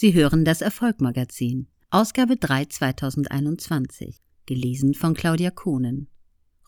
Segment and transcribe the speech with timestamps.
[0.00, 6.06] Sie hören das Erfolgmagazin, Ausgabe 3 2021, gelesen von Claudia Kohnen.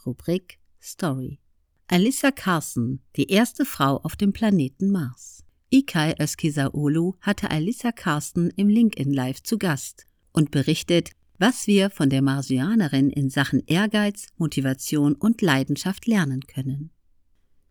[0.05, 1.39] Rubrik Story.
[1.87, 5.45] Alyssa Carson, die erste Frau auf dem Planeten Mars.
[5.71, 12.11] Ikai Öskisaolu hatte Alyssa Carson im LinkedIn Live zu Gast und berichtet, was wir von
[12.11, 16.91] der Marsianerin in Sachen Ehrgeiz, Motivation und Leidenschaft lernen können.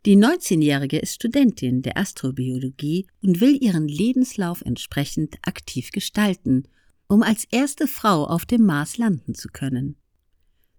[0.06, 6.64] Die 19-Jährige ist Studentin der Astrobiologie und will ihren Lebenslauf entsprechend aktiv gestalten,
[7.10, 9.98] um als erste Frau auf dem Mars landen zu können.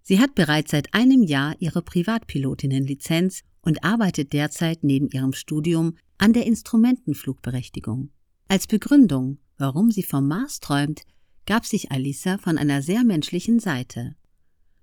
[0.01, 6.33] Sie hat bereits seit einem Jahr ihre Privatpilotinnenlizenz und arbeitet derzeit neben ihrem Studium an
[6.33, 8.11] der Instrumentenflugberechtigung.
[8.49, 11.03] Als Begründung, warum sie vom Mars träumt,
[11.45, 14.17] gab sich Alisa von einer sehr menschlichen Seite.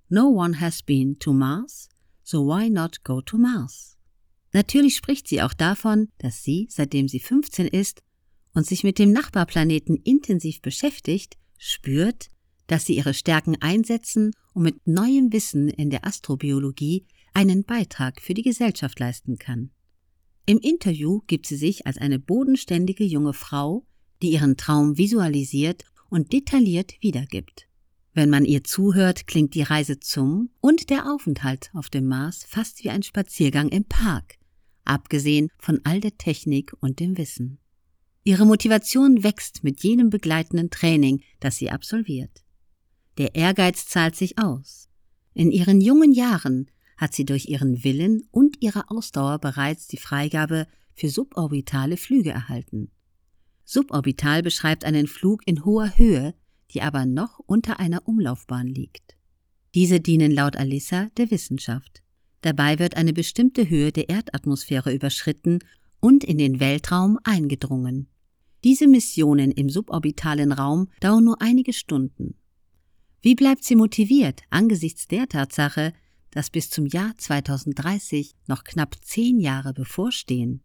[0.10, 1.90] No one has been to Mars,
[2.24, 3.97] so why not go to Mars?
[4.58, 8.02] Natürlich spricht sie auch davon, dass sie, seitdem sie 15 ist
[8.56, 12.30] und sich mit dem Nachbarplaneten intensiv beschäftigt, spürt,
[12.66, 17.06] dass sie ihre Stärken einsetzen und mit neuem Wissen in der Astrobiologie
[17.36, 19.70] einen Beitrag für die Gesellschaft leisten kann.
[20.48, 23.86] Im Interview gibt sie sich als eine bodenständige junge Frau,
[24.24, 27.68] die ihren Traum visualisiert und detailliert wiedergibt.
[28.16, 32.84] Wenn man ihr zuhört, klingt die Reise zum und der Aufenthalt auf dem Mars fast
[32.84, 34.37] wie ein Spaziergang im Park,
[34.90, 37.60] abgesehen von all der Technik und dem Wissen.
[38.24, 42.44] Ihre Motivation wächst mit jenem begleitenden Training, das sie absolviert.
[43.18, 44.90] Der Ehrgeiz zahlt sich aus.
[45.34, 50.68] In ihren jungen Jahren hat sie durch ihren Willen und ihre Ausdauer bereits die Freigabe
[50.94, 52.92] für suborbitale Flüge erhalten.
[53.64, 56.34] Suborbital beschreibt einen Flug in hoher Höhe,
[56.72, 59.16] die aber noch unter einer Umlaufbahn liegt.
[59.76, 62.02] Diese dienen laut Alissa der Wissenschaft.
[62.42, 65.60] Dabei wird eine bestimmte Höhe der Erdatmosphäre überschritten
[66.00, 68.08] und in den Weltraum eingedrungen.
[68.64, 72.36] Diese Missionen im suborbitalen Raum dauern nur einige Stunden.
[73.22, 75.94] Wie bleibt sie motiviert angesichts der Tatsache,
[76.32, 80.62] dass bis zum Jahr 2030 noch knapp zehn Jahre bevorstehen?